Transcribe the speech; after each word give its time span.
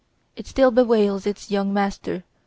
IT 0.35 0.47
STILL 0.47 0.71
BEWAILS 0.71 1.27
ITS 1.27 1.51
YOUNG 1.51 1.71
MASTER. 1.71 2.23